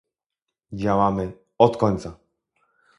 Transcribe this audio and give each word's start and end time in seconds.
Działamy 0.73 1.33
od 1.57 1.77
końca 1.77 2.17